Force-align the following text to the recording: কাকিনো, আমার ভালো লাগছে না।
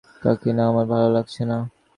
কাকিনো, 0.21 0.63
আমার 0.67 0.85
ভালো 0.85 1.07
লাগছে 1.09 1.41
না। 1.45 1.57